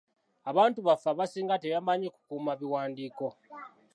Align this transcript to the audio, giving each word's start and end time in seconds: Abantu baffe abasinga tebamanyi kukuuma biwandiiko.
Abantu 0.49 0.79
baffe 0.87 1.07
abasinga 1.13 1.55
tebamanyi 1.63 2.07
kukuuma 2.13 2.51
biwandiiko. 2.59 3.27